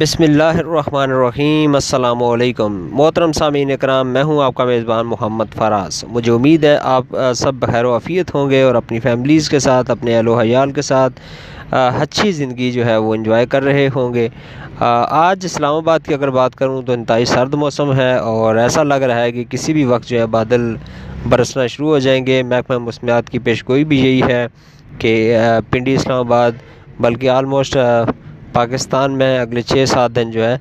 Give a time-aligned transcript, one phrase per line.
[0.00, 5.54] بسم اللہ الرحمن الرحیم، السلام علیکم۔ محترم سامعین اکرام، میں ہوں آپ کا میزبان محمد
[5.54, 9.58] فراز۔ مجھے امید ہے آپ سب بخیر و عافیت ہوں گے اور اپنی فیملیز کے
[9.58, 11.20] ساتھ، اپنے اہل و حیال کے ساتھ
[11.70, 14.28] اچھی زندگی جو ہے وہ انجوائے کر رہے ہوں گے۔
[14.78, 19.08] آج اسلام آباد کی اگر بات کروں تو انتہائی سرد موسم ہے اور ایسا لگ
[19.08, 20.74] رہا ہے کہ کسی بھی وقت جو ہے بادل
[21.28, 24.46] برسنا شروع ہو جائیں گے۔ محکمہ موسمیات کی پیش گوئی بھی یہی ہے
[24.98, 25.34] کہ
[25.70, 26.52] پنڈی اسلام آباد،
[27.00, 27.76] بلکہ آلموسٹ
[28.58, 30.56] پاکستان میں اگلے چھ سات دن جو ہے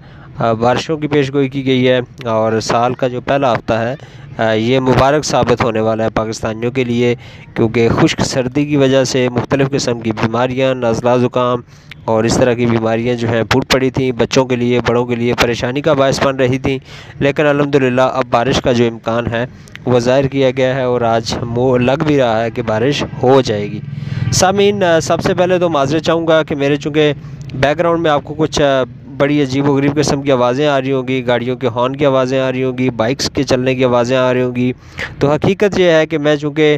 [0.59, 4.79] بارشوں کی پیش گوئی کی گئی ہے اور سال کا جو پہلا ہفتہ ہے یہ
[4.79, 7.13] مبارک ثابت ہونے والا ہے پاکستانیوں کے لیے،
[7.55, 11.61] کیونکہ خشک سردی کی وجہ سے مختلف قسم کی بیماریاں نزلہ زکام
[12.07, 15.15] اور اس طرح کی بیماریاں جو ہیں پھوٹ پڑی تھیں، بچوں کے لیے، بڑوں کے
[15.15, 16.77] لیے پریشانی کا باعث بن رہی تھیں۔
[17.19, 19.45] لیکن الحمدللہ اب بارش کا جو امکان ہے،
[19.85, 21.33] وہ ظاہر کیا گیا ہے اور آج
[21.81, 23.79] لگ بھی رہا ہے کہ بارش ہو جائے گی۔
[24.33, 27.13] سامعین سب سے پہلے تو معذرت چاہوں گا کہ میرے چونکہ
[27.53, 28.61] بیک گراؤنڈ میں آپ کو کچھ
[29.17, 32.05] بڑی عجیب و غریب قسم کی آوازیں آ رہی ہوں گی، گاڑیوں کے ہارن کی
[32.05, 34.71] آوازیں آ رہی ہوں گی بائکس کے چلنے کی آوازیں آ رہی ہوں گی۔
[35.19, 36.77] تو حقیقت یہ ہے کہ میں چونکہ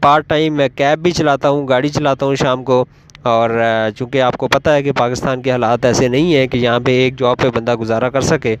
[0.00, 2.84] پارٹ ٹائم میں کیب بھی چلاتا ہوں، گاڑی چلاتا ہوں شام کو
[3.22, 3.50] اور
[3.96, 6.90] چونکہ آپ کو پتہ ہے کہ پاکستان کے حالات ایسے نہیں ہیں کہ یہاں پہ
[6.90, 8.56] ایک جاب پہ بندہ گزارا کر سکے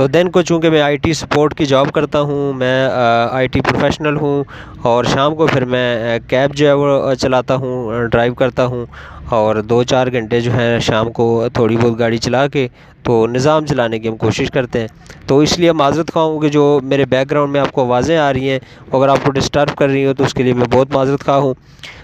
[0.00, 2.88] تو دن کو چونکہ میں آئی ٹی سپورٹ کی جاب کرتا ہوں، میں
[3.30, 4.44] آئی ٹی پروفیشنل ہوں
[4.82, 8.86] اور شام کو پھر میں کیب جو ہے وہ چلاتا ہوں ڈرائیو کرتا ہوں
[9.30, 12.66] اور دو چار گھنٹے جو ہیں شام کو تھوڑی بہت گاڑی چلا کے
[13.02, 14.88] تو نظام چلانے کی ہم کوشش کرتے ہیں۔
[15.26, 18.16] تو اس لیے معذرت خواہ ہوں کہ جو میرے بیک گراؤنڈ میں آپ کو آوازیں
[18.18, 18.58] آ رہی ہیں
[18.92, 21.38] اگر آپ کو ڈسٹرب کر رہی ہوں تو اس کے لیے میں بہت معذرت خواہ
[21.38, 21.54] ہوں۔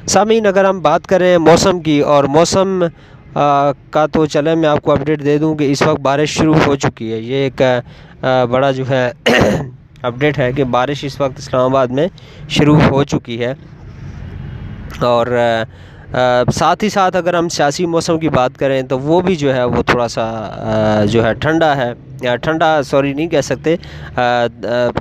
[0.06, 2.82] سامعین، اگر ہم بات کریں موسم کی اور موسم
[3.34, 6.74] کا تو چلے میں آپ کو اپڈیٹ دے دوں کہ اس وقت بارش شروع ہو
[6.76, 7.62] چکی ہے۔ یہ ایک
[8.50, 9.10] بڑا جو ہے
[10.02, 12.06] اپڈیٹ ہے کہ بارش اس وقت اسلام آباد میں
[12.48, 13.54] شروع ہو چکی ہے۔
[15.00, 15.26] اور
[16.54, 19.64] ساتھ ہی ساتھ اگر ہم سیاسی موسم کی بات کریں تو وہ بھی جو ہے
[19.64, 20.24] وہ تھوڑا سا
[21.10, 21.92] جو ہے ٹھنڈا ہے۔
[22.42, 23.74] ٹھنڈا، سوری، نہیں کہہ سکتے۔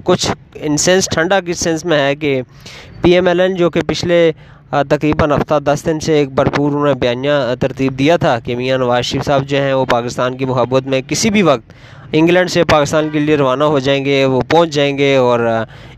[0.03, 2.41] کچھ ان سینس ٹھنڈا کس سینس میں ہے کہ
[3.01, 4.31] پی ایم ایل این جو کہ پچھلے
[4.83, 8.77] تقریباً ہفتہ دس دن سے ایک بھرپور انہوں نے بیانیہ ترتیب دیا تھا کہ میاں
[8.77, 11.73] نواز شریف صاحب جو ہیں، وہ پاکستان کی محبت میں کسی بھی وقت
[12.11, 15.39] انگلینڈ سے پاکستان کے لیے روانہ ہو جائیں گے، وہ پہنچ جائیں گے اور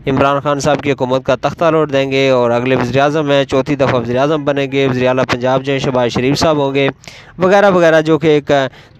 [0.06, 3.44] عمران خان صاحب کی حکومت کا تختہ لوٹ دیں گے اور اگلے وزیر اعظم ہیں،
[3.44, 6.74] چوتھی دفعہ وزیر اعظم بنیں گے، وزیر اعلیٰ پنجاب جو ہیں، شہباز شریف صاحب ہوں
[6.74, 6.88] گے،
[7.38, 8.50] وغیرہ وغیرہ، جو کہ ایک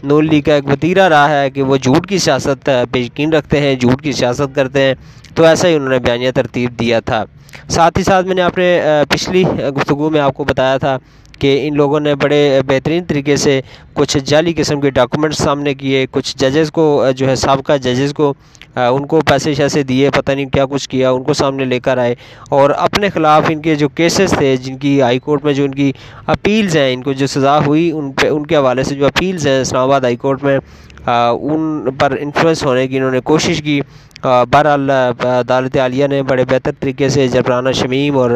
[0.03, 3.61] نون لیگ کا ایک وطیرہ رہا ہے کہ وہ جھوٹ کی سیاست پہ یقین رکھتے
[3.61, 4.95] ہیں، جھوٹ کی سیاست کرتے ہیں،
[5.35, 7.25] تو ایسا ہی انہوں نے بیانیہ ترتیب دیا تھا۔
[7.69, 9.43] ساتھ ہی ساتھ میں نے اپنے پچھلی
[9.77, 10.99] گفتگو میں آپ کو بتایا تھا
[11.39, 13.61] کہ ان لوگوں نے بڑے بہترین طریقے سے
[13.95, 18.33] کچھ جعلی قسم کے ڈاکومنٹس سامنے کیے، کچھ ججز کو جو ہے سابقہ ججز کو
[18.77, 21.99] ان کو پیسے شیسے دیے، پتہ نہیں کیا کچھ کیا، ان کو سامنے لے کر
[21.99, 22.15] آئے
[22.51, 25.75] اور اپنے خلاف ان کے جو کیسز تھے، جن کی ہائی کورٹ میں جو ان
[25.75, 25.93] کی
[26.27, 29.47] اپیلز ہیں، ان کو جو سزا ہوئی، ان پہ، ان کے حوالے سے جو اپیلز
[29.47, 30.59] ہیں اسلام آباد ہائی کورٹ میں
[31.07, 33.81] ان پر انفلوئنس ہونے کی انہوں نے کوشش کی۔
[34.23, 38.31] بہرحال عدالت عالیہ نے بڑے بہتر طریقے سے جبرانہ شمیم اور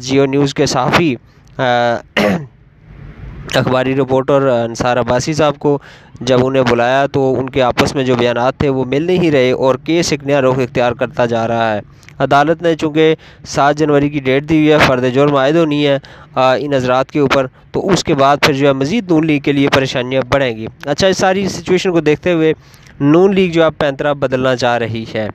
[0.00, 1.14] جیو نیوز کے صحافی
[3.54, 5.78] اخباری رپورٹر انصار عباسی صاحب کو
[6.20, 9.50] جب انہیں بلایا تو ان کے آپس میں جو بیانات تھے وہ مل نہیں رہے
[9.50, 11.80] اور کیس ایک نیا رخ اختیار کرتا جا رہا ہے۔
[12.18, 13.14] عدالت نے چونکہ
[13.46, 15.98] سات جنوری کی ڈیٹ دی ہوئی ہے، فرد جرم عائد ہونی ہے
[16.34, 19.52] ان حضرات کے اوپر، تو اس کے بعد پھر جو ہے مزید نون لیگ کے
[19.52, 22.52] لیے پریشانیاں بڑھیں گی۔ اچھا اس ساری سچویشن کو دیکھتے ہوئے
[23.00, 25.28] نون لیگ جو اب پینترا بدلنا چاہ رہی ہے۔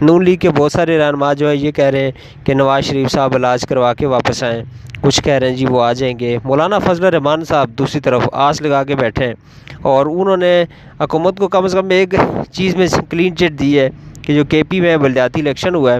[0.00, 3.10] نون لیگ کے بہت سارے رہنما جو ہے یہ کہہ رہے ہیں کہ نواز شریف
[3.12, 4.62] صاحب علاج کروا کے واپس آئیں۔
[5.04, 8.28] کچھ کہہ رہے ہیں جی وہ آ جائیں گے۔ مولانا فضل رحمان صاحب دوسری طرف
[8.32, 9.34] آس لگا کے بیٹھے ہیں
[9.82, 10.64] اور انہوں نے
[11.00, 12.14] حکومت کو کم از کم ایک
[12.52, 13.88] چیز میں کلین چٹ دی ہے
[14.22, 15.98] کہ جو کے پی میں بلدیاتی الیکشن ہوا ہے،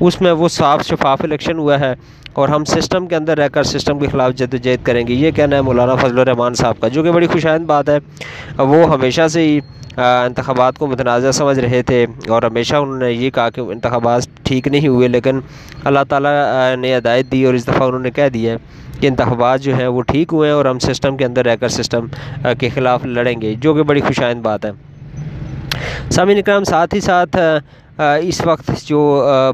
[0.00, 1.94] اس میں وہ صاف شفاف الیکشن ہوا ہے۔
[2.40, 5.30] اور ہم سسٹم کے اندر رہ کر سسٹم کے خلاف جد جہد کریں گے۔ یہ
[5.30, 7.98] کہنا ہے مولانا فضل الرحمان صاحب کا، جو کہ بڑی خوشائند بات ہے۔
[8.58, 9.58] وہ ہمیشہ سے ہی
[9.96, 14.68] انتخابات کو متنازع سمجھ رہے تھے اور ہمیشہ انہوں نے یہ کہا کہ انتخابات ٹھیک
[14.68, 15.40] نہیں ہوئے، لیکن
[15.84, 18.56] اللہ تعالیٰ نے ہدایت دی اور اس دفعہ انہوں نے کہہ دیا ہے
[19.00, 21.68] کہ انتخابات جو ہیں وہ ٹھیک ہوئے ہیں اور ہم سسٹم کے اندر رہ کر
[21.68, 22.06] سسٹم
[22.58, 24.70] کے خلاف لڑیں گے، جو کہ بڑی خوشائند بات ہے۔
[26.10, 27.36] سامعین اکرام ساتھ ہی ساتھ
[27.98, 29.00] اس وقت جو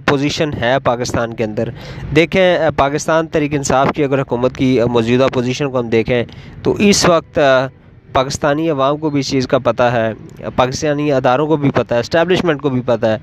[0.06, 1.68] پوزیشن ہے پاکستان کے اندر،
[2.16, 6.22] دیکھیں پاکستان تحریک انصاف کی اگر حکومت کی موجودہ پوزیشن کو ہم دیکھیں،
[6.62, 7.38] تو اس وقت
[8.12, 10.10] پاکستانی عوام کو بھی اس چیز کا پتہ ہے،
[10.56, 13.18] پاکستانی اداروں کو بھی پتہ ہے اسٹیبلشمنٹ کو بھی پتہ ہے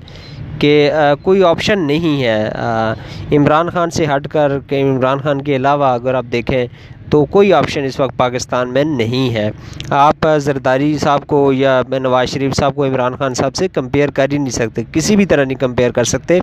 [0.58, 0.90] کہ
[1.22, 6.14] کوئی آپشن نہیں ہے عمران خان سے ہٹ کر، کہ عمران خان کے علاوہ اگر
[6.14, 6.66] آپ دیکھیں
[7.10, 9.50] تو کوئی آپشن اس وقت پاکستان میں نہیں ہے۔
[9.90, 14.26] آپ، زرداری صاحب کو یا نواز شریف صاحب کو عمران خان صاحب سے کمپیئر کر
[14.32, 16.38] ہی نہیں سکتے۔ کسی بھی طرح نہیں کمپیئر کر سکتے۔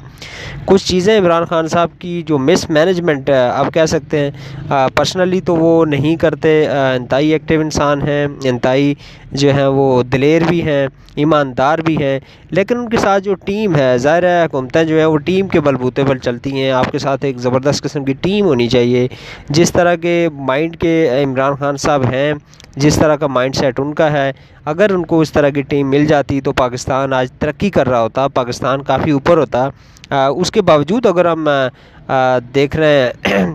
[0.66, 4.31] کچھ چیزیں عمران خان صاحب کی جو مس مینجمنٹ آپ کہہ سکتے ہیں
[4.96, 6.66] پرسنلی تو وہ نہیں کرتے۔
[6.96, 8.94] انتہائی ایکٹیو انسان ہیں۔ انتہائی
[9.31, 12.19] جو ہیں وہ دلیر بھی ہیں، ایماندار بھی ہیں۔
[12.50, 15.60] لیکن ان کے ساتھ جو ٹیم ہے، ظاہر ہے حکومتیں جو ہیں وہ ٹیم کے
[15.60, 19.08] بلبوتے پر چلتی ہیں۔ آپ کے ساتھ ایک زبردست قسم کی ٹیم ہونی چاہیے۔
[19.50, 20.94] جس طرح کے مائنڈ کے
[21.24, 22.33] عمران خان صاحب ہیں،
[22.75, 24.31] جس طرح کا مائنڈ سیٹ ان کا ہے،
[24.65, 28.01] اگر ان کو اس طرح کی ٹیم مل جاتی تو پاکستان آج ترقی کر رہا
[28.01, 29.69] ہوتا، پاکستان کافی اوپر ہوتا۔
[30.12, 31.48] اس کے باوجود اگر ہم
[32.53, 33.51] دیکھ رہے ہیں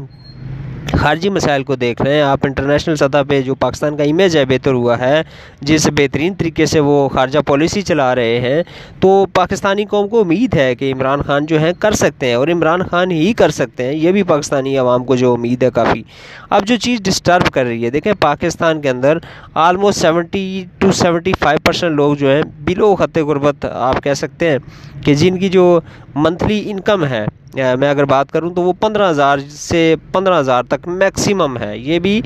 [0.93, 4.45] خارجی مسائل کو دیکھ رہے ہیں۔ آپ انٹرنیشنل سطح پہ جو پاکستان کا امیج ہے
[4.45, 5.23] بہتر ہوا ہے،
[5.61, 8.63] جس بہترین طریقے سے وہ خارجہ پالیسی چلا رہے ہیں،
[9.01, 12.49] تو پاکستانی قوم کو امید ہے کہ عمران خان جو ہیں کر سکتے ہیں اور
[12.49, 16.03] عمران خان ہی کر سکتے ہیں۔ یہ بھی پاکستانی عوام کو جو امید ہے کافی۔
[16.51, 19.19] اب جو چیز ڈسٹرب کر رہی ہے، دیکھیں پاکستان کے اندر
[19.55, 24.51] almost seventy two seventy five percent لوگ جو ہیں بلو خط غربت آپ کہہ سکتے
[24.51, 24.59] ہیں
[25.05, 25.81] کہ جن کی جو
[26.15, 27.25] منتھلی انکم ہے
[27.55, 31.99] میں اگر بات کروں تو وہ پندرہ ہزار سے پندرہ ہزار تک میکسیمم ہے۔ یہ
[31.99, 32.21] بھی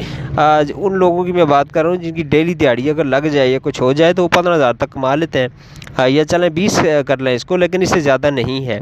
[0.76, 3.48] ان لوگوں کی میں بات کر رہا ہوں جن کی ڈیلی دیہڑی اگر لگ جائے
[3.48, 5.48] یا کچھ ہو جائے تو وہ پندرہ ہزار تک کما لیتے ہیں۔
[6.08, 8.80] یا چلیں بیس کر لیں اس کو، لیکن اس سے زیادہ نہیں ہے۔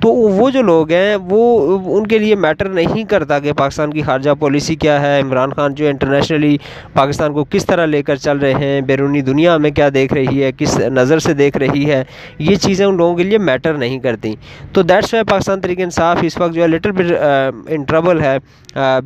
[0.00, 4.02] تو وہ جو لوگ ہیں، وہ ان کے لیے میٹر نہیں کرتا کہ پاکستان کی
[4.02, 6.56] خارجہ پالیسی کیا ہے۔ عمران خان جو انٹرنیشنلی
[6.92, 10.42] پاکستان کو کس طرح لے کر چل رہے ہیں، بیرونی دنیا میں کیا دیکھ رہی
[10.42, 12.04] ہے، کس نظر سے دیکھ رہی ہے،
[12.38, 14.34] یہ چیزیں ان لوگوں کے لیے میٹر نہیں کرتی۔
[14.72, 17.12] تو دیٹس وائی پاکستان طریقے انصاف اس وقت جو ہے لٹل بٹ
[17.68, 18.36] ان ٹربل ہے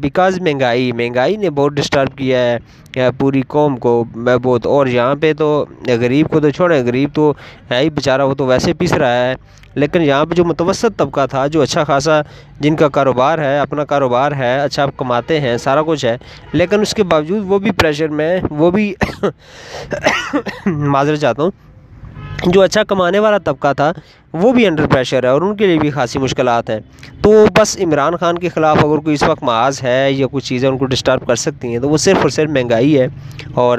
[0.00, 5.14] بیکاز مہنگائی مہنگائی نے بہت ڈسٹرب کیا ہے پوری قوم کو، میں بہت اور یہاں
[5.20, 5.64] پہ تو
[6.00, 7.32] غریب کو تو چھوڑیں، غریب تو
[7.70, 9.34] ہے ہی بیچارہ، وہ تو ویسے پیس رہا ہے،
[9.74, 12.20] لیکن یہاں پہ جو متوسط طبقہ تھا، جو اچھا خاصا
[12.60, 16.16] جن کا کاروبار ہے، اپنا کاروبار ہے اچھا کماتے ہیں، سارا کچھ ہے،
[16.52, 18.92] لیکن اس کے باوجود وہ بھی پریشر میں، وہ بھی
[20.66, 21.50] معذرت چاہتا ہوں،
[22.46, 23.92] جو اچھا کمانے والا طبقہ تھا
[24.40, 26.78] وہ بھی انڈر پریشر ہے اور ان کے لیے بھی خاصی مشکلات ہیں۔
[27.22, 30.68] تو بس عمران خان کے خلاف اگر کوئی اس وقت معاذ ہے یا کچھ چیزیں
[30.68, 33.06] ان کو ڈسٹرب کر سکتی ہیں تو وہ صرف اور صرف مہنگائی ہے۔
[33.54, 33.78] اور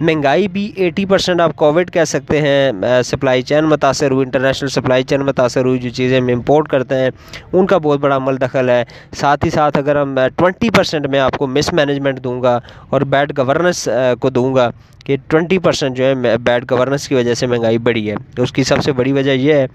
[0.00, 2.72] مہنگائی بھی ایٹی پرسینٹ آپ کووڈ کہہ سکتے ہیں
[3.04, 7.10] سپلائی چین متاثر ہوئی انٹرنیشنل سپلائی چین متاثر ہوئی، جو چیزیں ہم امپورٹ کرتے ہیں،
[7.52, 8.82] ان کا بہت بڑا عمل دخل ہے۔
[9.16, 12.58] ساتھ ہی ساتھ اگر ہم ٹوینٹی پرسینٹ میں آپ کو مس مینجمنٹ دوں گا
[12.88, 13.88] اور بیڈ گورننس
[14.20, 14.70] کو دوں گا
[15.06, 18.52] کہ ٹوینٹی پرسینٹ جو ہے بیڈ گورننس کی وجہ سے مہنگائی بڑھی ہے۔ تو اس
[18.52, 19.66] کی سب سے بڑی وجہ یہ ہے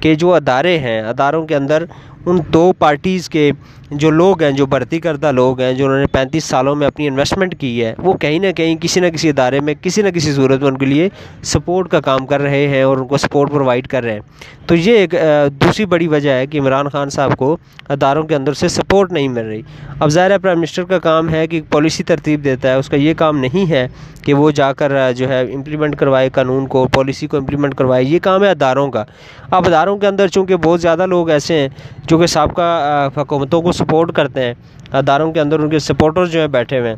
[0.00, 1.84] کہ جو ادارے ہیں اداروں کے اندر
[2.26, 3.50] ان دو پارٹیز کے
[3.90, 7.06] جو لوگ ہیں، جو بھرتی کردہ لوگ ہیں، جو انہوں نے پینتیس سالوں میں اپنی
[7.08, 10.32] انویسٹمنٹ کی ہے، وہ کہیں نہ کہیں کسی نہ کسی ادارے میں، کسی نہ کسی
[10.32, 11.08] صورت میں ان کے لیے
[11.44, 14.20] سپورٹ کا کام کر رہے ہیں اور ان کو سپورٹ پرووائڈ کر رہے ہیں۔
[14.66, 15.14] تو یہ ایک
[15.62, 17.56] دوسری بڑی وجہ ہے کہ عمران خان صاحب کو
[17.88, 19.60] اداروں کے اندر سے سپورٹ نہیں مل رہی۔
[20.00, 23.14] اب ظاہر پرائم منسٹر کا کام ہے کہ پالیسی ترتیب دیتا ہے، اس کا یہ
[23.14, 23.86] کام نہیں ہے
[24.22, 28.18] کہ وہ جا کر جو ہے امپلیمنٹ کروائے قانون کو پالیسی کو امپلیمنٹ کروائے، یہ
[28.22, 29.04] کام ہے اداروں کا۔
[29.50, 31.68] اب اداروں کے اندر چونکہ بہت زیادہ لوگ ایسے ہیں
[32.06, 34.54] جو کہ سابقہ حکومتوں کو سپورٹ کرتے ہیں،
[34.92, 36.96] اداروں کے اندر ان کے سپورٹر جو ہیں بیٹھے ہوئے ہیں۔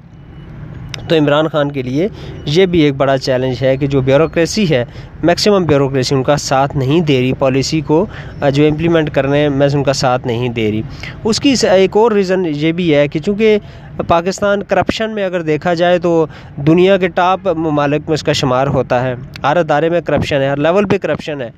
[1.08, 2.08] تو عمران خان کے لیے
[2.44, 4.84] یہ بھی ایک بڑا چیلنج ہے کہ جو بیوروکریسی ہے
[5.22, 8.06] میکسیمم بیوروکریسی ان کا ساتھ نہیں دے رہی پالیسی کو
[8.52, 10.82] جو امپلیمنٹ کرنے میں ان کا ساتھ نہیں دے رہی۔
[11.24, 13.58] اس کی ایک اور ریزن یہ بھی ہے کہ چونکہ
[14.08, 16.26] پاکستان کرپشن میں اگر دیکھا جائے تو
[16.56, 20.48] دنیا کے ٹاپ ممالک میں اس کا شمار ہوتا ہے۔ ہر ادارے میں کرپشن ہے،
[20.48, 21.50] ہر لیول پہ کرپشن ہے۔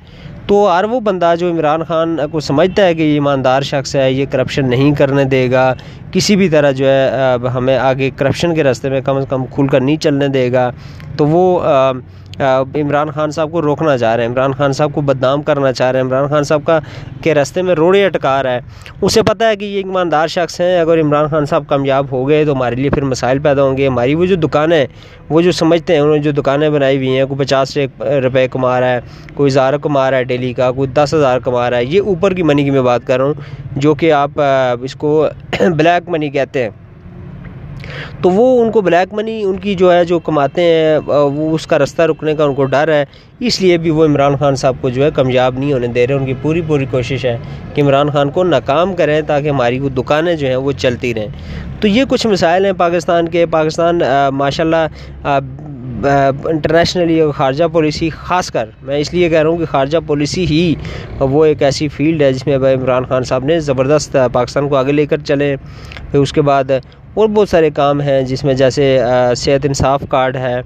[0.49, 4.11] تو ہر وہ بندہ جو عمران خان کو سمجھتا ہے کہ یہ ایماندار شخص ہے،
[4.13, 5.73] یہ کرپشن نہیں کرنے دے گا،
[6.13, 9.67] کسی بھی طرح جو ہے ہمیں آگے کرپشن کے راستے میں کم از کم کھل
[9.73, 10.71] کر نہیں چلنے دے گا،
[11.17, 11.61] تو وہ
[12.41, 15.91] عمران خان صاحب کو روکنا چاہ رہے ہیں، عمران خان صاحب کو بدنام کرنا چاہ
[15.91, 16.79] رہے ہیں۔ عمران خان صاحب کا
[17.23, 18.61] کے راستے میں روڑے اٹکا رہا ہے۔
[19.03, 22.45] اسے پتہ ہے کہ یہ ایماندار شخص ہیں۔ اگر عمران خان صاحب کامیاب ہو گئے
[22.45, 24.87] تو ہمارے لیے پھر مسائل پیدا ہوں گے۔ ہماری وہ جو دکانیں،
[25.29, 28.81] وہ جو سمجھتے ہیں، انہوں نے جو دکانیں بنائی ہوئی ہیں، کوئی پچاس روپے کما
[28.81, 29.01] رہا ہے،
[29.35, 32.35] کوئی ہزار کما رہا ہے ڈیلی کا، کوئی دس ہزار کما رہا ہے، یہ اوپر
[32.35, 33.35] کی منی کی میں بات کر رہا ہوں،
[33.77, 34.31] جو کہ آپ
[34.81, 35.27] اس کو
[35.61, 36.71] بلیک منی کہتے ہیں۔
[38.23, 41.67] تو وہ ان کو بلیک منی ان کی جو ہے جو کماتے ہیں وہ اس
[41.67, 43.05] کا رستہ رکنے کا ان کو ڈر ہے۔
[43.47, 46.15] اس لیے بھی وہ عمران خان صاحب کو جو ہے کامیاب نہیں ہونے دے رہے۔
[46.15, 47.37] ان کی پوری پوری کوشش ہے
[47.75, 51.29] کہ عمران خان کو ناکام کریں تاکہ ہماری وہ دکانیں جو ہیں وہ چلتی رہیں۔
[51.81, 54.01] تو یہ کچھ مسائل ہیں پاکستان کے۔ پاکستان
[54.35, 54.87] ماشاء اللہ
[56.45, 60.75] انٹرنیشنلی خارجہ پالیسی خاص کر میں اس لیے کہہ رہا ہوں کہ خارجہ پالیسی ہی
[61.21, 64.93] وہ ایک ایسی فیلڈ ہے جس میں عمران خان صاحب نے زبردست پاکستان کو آگے
[64.93, 65.57] لے کر چلیں
[66.11, 66.71] پھر اس کے بعد
[67.15, 68.85] اور بہت سارے کام ہیں جس میں جیسے
[69.37, 70.61] صحت انصاف کارڈ ہے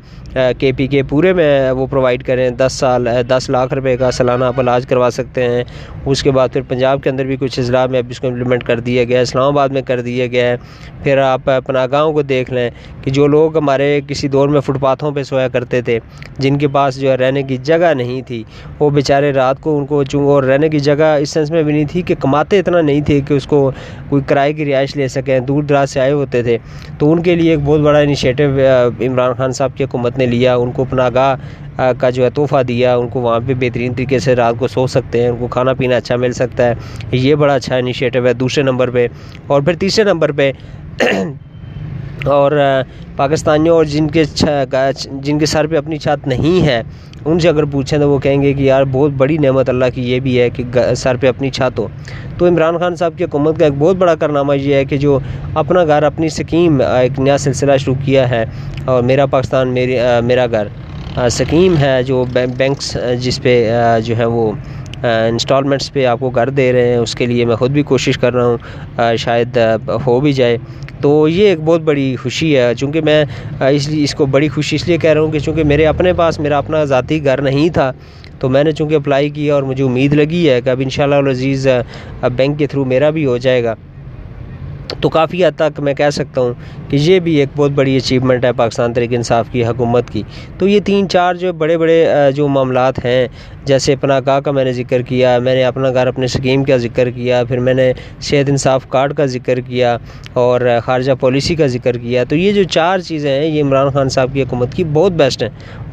[0.59, 4.45] کے پی کے پورے میں وہ پرووائڈ کریں، دس سال دس لاکھ روپے کا سالانہ
[4.45, 5.63] آپ علاج کروا سکتے ہیں۔
[6.07, 8.65] اس کے بعد پھر پنجاب کے اندر بھی کچھ اضلاع میں اب اس کو امپلیمنٹ
[8.65, 10.57] کر دیا گیا ہے اسلام آباد میں کر دیا گیا ہے
[11.03, 12.69] پھر آپ پناہ گاہوں کو دیکھ لیں
[13.05, 15.99] کہ جو لوگ ہمارے کسی دور میں فٹ پاتھوں پہ سویا کرتے تھے،
[16.39, 18.43] جن کے پاس جو ہے رہنے کی جگہ نہیں تھی،
[18.79, 21.73] وہ بیچارے رات کو ان کو چونگو اور رہنے کی جگہ اس سینس میں بھی
[21.73, 23.71] نہیں تھی کہ کماتے اتنا نہیں تھے کہ اس کو
[24.09, 26.59] کوئی کرائے کی رہائش لے سکیں، دور دراز سے آئے ہوتے تھے۔
[26.99, 28.43] تو ان کے لیے ایک بہت بڑا انیشیٹو
[29.07, 31.35] عمران خان صاحب کی حکومت نے لیا، ان کو اپنا گاہ
[31.99, 34.87] کا جو ہے تحفہ دیا، ان کو وہاں پہ بہترین طریقے سے رات کو سو
[34.87, 36.75] سکتے ہیں، ان کو کھانا پینا اچھا مل سکتا ہے۔
[37.13, 39.07] یہ بڑا اچھا انیشیٹو ہے دوسرے نمبر پہ۔
[39.47, 40.53] اور پھر تیسرے نمبر پہ
[42.27, 42.53] اور
[43.17, 44.25] پاکستانیوں اور جن کے
[45.23, 46.83] جن کے سر پہ اپنی چھت نہیں ہے،
[47.25, 50.11] ان سے اگر پوچھیں تو وہ کہیں گے کہ یار بہت بڑی نعمت اللہ کی
[50.11, 50.63] یہ بھی ہے کہ
[50.97, 51.87] سر پہ اپنی چھت ہو۔
[52.39, 55.19] تو عمران خان صاحب کی حکومت کا ایک بہت بڑا کارنامہ یہ ہے کہ جو
[55.55, 58.45] اپنا گھر، اپنی سکیم ایک نیا سلسلہ شروع کیا ہے،
[58.85, 60.69] اور میرا پاکستان، میری میرا گھر
[61.31, 62.25] سکیم ہے جو
[62.57, 63.55] بینکس جس پہ
[64.05, 64.51] جو ہے وہ
[65.03, 68.19] انسٹالمنٹس پہ آپ کو گھر دے رہے ہیں، اس کے لیے میں خود بھی کوشش
[68.19, 69.59] کر رہا ہوں شاید
[70.07, 70.57] ہو بھی جائے۔
[71.01, 73.25] تو یہ ایک بہت بڑی خوشی ہے، چونکہ میں
[73.69, 76.13] اس لیے، اس کو بڑی خوشی اس لیے کہہ رہا ہوں کہ چونکہ میرے اپنے
[76.13, 77.91] پاس، میرا اپنا ذاتی گھر نہیں تھا،
[78.39, 81.67] تو میں نے چونکہ اپلائی کیا اور مجھے امید لگی ہے کہ اب انشاءاللہ العزیز
[82.37, 83.75] بینک کے تھرو میرا بھی ہو جائے گا۔
[85.01, 86.53] تو کافی حد تک میں کہہ سکتا ہوں
[86.91, 90.23] کہ یہ بھی ایک بہت بڑی اچیومنٹ ہے پاکستان تحریک انصاف کی حکومت کی۔
[90.59, 93.27] تو یہ تین چار جو بڑے بڑے جو معاملات ہیں،
[93.65, 96.77] جیسے اپنا گاہ کا میں نے ذکر کیا، میں نے اپنا گھر اپنے سکیم کا
[96.77, 99.97] ذکر کیا، پھر میں نے صحت انصاف کارڈ کا ذکر کیا
[100.33, 104.09] اور خارجہ پالیسی کا ذکر کیا۔ تو یہ جو چار چیزیں ہیں، یہ عمران خان
[104.09, 105.51] صاحب کی حکومت کی بہت بیسٹ ہیں۔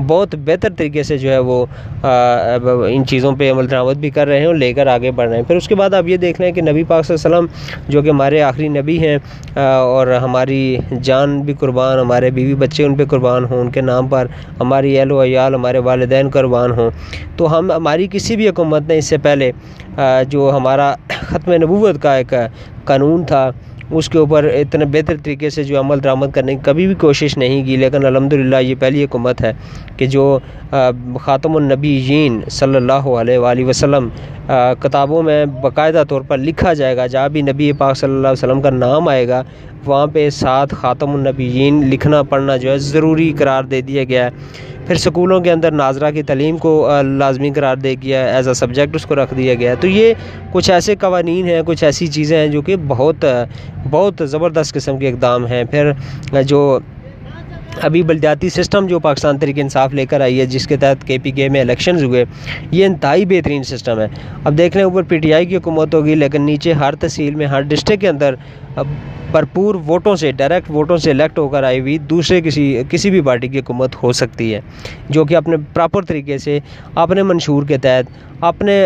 [0.08, 1.66] بہت بہتر طریقے سے جو ہے وہ
[2.04, 5.38] ان چیزوں پہ عمل درآمد بھی کر رہے ہیں اور لے کر آگے بڑھ رہے
[5.38, 7.48] ہیں۔ پھر اس کے بعد آپ یہ دیکھ لیں کہ نبی پاک صلی اللہ علیہ
[7.48, 9.18] وسلم جو کہ ہمارے آخری نبی بھی ہیں
[9.56, 10.62] اور ہماری
[11.04, 14.28] جان بھی قربان، ہمارے بیوی بچے ان پہ قربان ہوں، ان کے نام پر
[14.60, 16.90] ہماری اہل و عیال، ہمارے والدین قربان ہوں۔
[17.38, 19.52] تو ہم، ہماری کسی بھی حکومت نے اس سے پہلے
[20.30, 20.94] جو ہمارا
[21.30, 22.34] ختم نبوت کا ایک
[22.86, 23.50] قانون تھا
[23.98, 27.38] اس کے اوپر اتنے بہتر طریقے سے جو عمل درآمد کرنے کی کبھی بھی کوشش
[27.38, 29.52] نہیں کی، لیکن الحمدللہ یہ پہلی حکومت ہے
[29.98, 30.38] کہ جو
[31.22, 34.10] خاتم النبیین صلی اللہ علیہ وآلہ وسلم
[34.82, 38.44] کتابوں میں باقاعدہ طور پر لکھا جائے گا، جہاں بھی نبی پاک صلی اللہ علیہ
[38.44, 39.42] وسلم کا نام آئے گا،
[39.86, 44.69] وہاں پہ ساتھ خاتم النبیین لکھنا پڑھنا جو ہے ضروری قرار دے دیا گیا ہے۔
[44.88, 46.72] پھر سکولوں کے اندر ناظرہ کی تعلیم کو
[47.18, 50.14] لازمی قرار دے گیا ایز اے سبجیکٹ اس کو رکھ دیا گیا تو یہ
[50.52, 53.26] کچھ ایسے قوانین ہیں، کچھ ایسی چیزیں ہیں جو کہ بہت
[53.90, 55.92] بہت زبردست قسم کے اقدام ہیں۔ پھر
[56.46, 56.80] جو
[57.82, 61.18] ابھی بلدیاتی سسٹم جو پاکستان تحریک انصاف لے کر آئی ہے، جس کے تحت کے
[61.24, 62.24] پی کے میں الیکشنز ہوئے،
[62.72, 64.08] یہ انتہائی بہترین سسٹم ہے۔
[64.44, 67.46] اب دیکھ لیں، اوپر پی ٹی آئی کی حکومت ہوگی، لیکن نیچے ہر تحصیل میں،
[67.48, 68.36] ہر ڈسٹرک کے اندر
[69.32, 73.22] بھرپور ووٹوں سے ڈائریکٹ ووٹوں سے الیکٹ ہو کر آئی ہوئی دوسرے کسی کسی بھی
[73.22, 74.60] پارٹی کی حکومت ہو سکتی ہے،
[75.10, 76.60] جو کہ اپنے پراپر طریقے سے،
[76.96, 78.84] اپنے منشور کے تحت، اپنے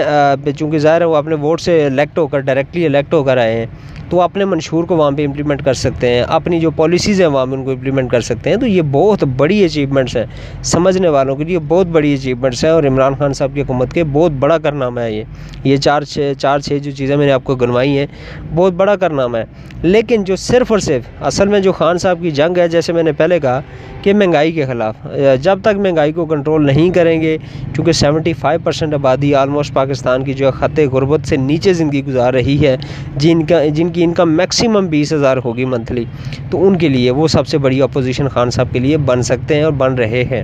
[0.58, 3.56] چونکہ ظاہر ہے وہ اپنے ووٹ سے الیکٹ ہو کر ڈائریکٹلی الیکٹ ہو کر آئے
[3.56, 3.66] ہیں۔
[4.14, 7.46] تو اپنے منشور کو وہاں پہ امپلیمنٹ کر سکتے ہیں، اپنی جو پالیسیز ہیں وہاں
[7.46, 10.26] پہ ان کو امپلیمنٹ کر سکتے ہیں۔ تو یہ بہت بڑی اچیومنٹس ہیں
[10.64, 14.04] سمجھنے والوں کے لیے بہت بڑی اچیومنٹس ہیں۔ اور عمران خان صاحب کی حکومت کے
[14.04, 15.24] بہت بڑا کارنامہ ہے یہ۔
[15.64, 18.08] یہ چار چھ چار چھ جو چیزیں میں نے آپ کو گنوائی ہیں،
[18.56, 19.44] بہت بڑا کارنامہ ہے۔
[19.82, 23.04] لیکن جو صرف اور صرف اصل میں جو خان صاحب کی جنگ ہے، جیسے میں
[23.04, 23.62] نے پہلے کہا
[24.02, 24.96] کہ مہنگائی کے خلاف،
[25.42, 27.38] جب تک مہنگائی کو کنٹرول نہیں کریں گے
[27.74, 32.06] کیونکہ سیونٹی فائیو پرسینٹ آبادی آلموسٹ پاکستان کی جو ہے خط غربت سے نیچے زندگی
[32.06, 32.78] گزار رہی ہے،
[33.16, 36.04] جن کا، جن کی انکم میکسیمم بیس ہزار ہوگی منتھلی
[36.50, 39.56] تو ان کے لیے وہ سب سے بڑی اپوزیشن خان صاحب کے لیے بن سکتے
[39.56, 40.44] ہیں اور بن رہے ہیں۔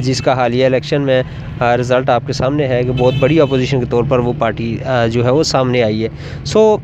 [0.00, 1.22] جس کا حالیہ الیکشن میں
[1.80, 4.76] رزلٹ آپ کے سامنے ہے کہ بہت بڑی اپوزیشن کے طور پر وہ پارٹی
[5.10, 6.08] جو ہے وہ سامنے آئی ہے۔
[6.44, 6.76] سو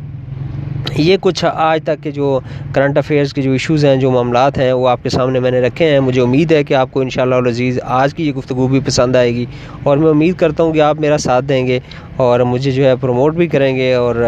[0.98, 2.38] یہ کچھ آج تک کے جو
[2.72, 5.60] کرنٹ افیئرس کے جو ایشوز ہیں، جو معاملات ہیں، وہ آپ کے سامنے میں نے
[5.60, 8.80] رکھے ہیں۔ مجھے امید ہے کہ آپ کو انشاءاللہ العزیز آج کی یہ گفتگو بھی
[8.86, 9.44] پسند آئے گی۔
[9.82, 11.78] اور میں امید کرتا ہوں کہ آپ میرا ساتھ دیں گے
[12.16, 14.24] اور مجھے جو ہے پروموٹ بھی کریں گے اور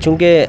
[0.00, 0.46] چونکہ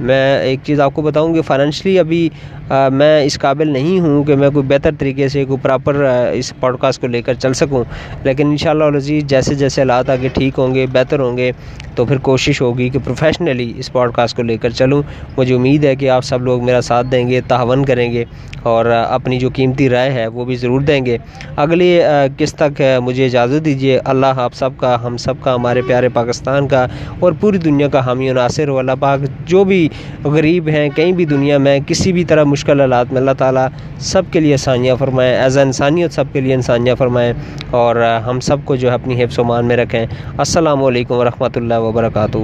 [0.00, 2.28] میں ایک چیز آپ کو بتاؤں کہ فائنینشلی ابھی
[2.70, 6.78] میں اس قابل نہیں ہوں کہ میں کوئی بہتر طریقے سے کوئی پراپر اس پوڈ
[6.80, 7.82] کاسٹ کو لے کر چل سکوں۔
[8.24, 11.50] لیکن انشاءاللہ العزیز جیسے جیسے حالات آگے ٹھیک ہوں گے، بہتر ہوں گے،
[11.94, 15.02] تو پھر کوشش ہوگی کہ پروفیشنلی اس پوڈ کاسٹ کو لے کر چلوں۔
[15.36, 18.24] مجھے امید ہے کہ آپ سب لوگ میرا ساتھ دیں گے تعاون کریں گے
[18.62, 21.16] اور اپنی جو قیمتی رائے ہے وہ بھی ضرور دیں گے۔
[21.56, 21.98] اگلی
[22.38, 26.68] کس تک مجھے اجازت دیجیے، اللہ آپ سب کا، ہم سب کا، ہمارے پیارے پاکستان
[26.68, 26.86] کا
[27.18, 29.88] اور پوری دنیا کا حامی و ناصر و اللہ پاک، جو بھی
[30.24, 33.66] غریب ہیں، کہیں بھی دنیا میں، کسی بھی طرح مشکل حالات میں اللہ تعالیٰ
[33.98, 37.32] سب کے لیے آسانیاں فرمائیں ایز اے انسانیت سب کے لیے انسانیاں فرمائیں
[37.70, 37.96] اور
[38.26, 40.06] ہم سب کو جو ہے اپنی حفظ و مان میں رکھیں۔
[40.38, 42.38] السلام علیکم ورحمۃ اللہ وبرکاتہ۔